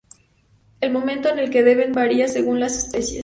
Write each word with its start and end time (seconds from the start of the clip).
El 0.79 0.91
momento 0.93 1.29
en 1.29 1.37
el 1.37 1.51
que 1.51 1.61
beben 1.61 1.91
varía 1.93 2.27
según 2.27 2.59
las 2.59 2.75
especies. 2.85 3.19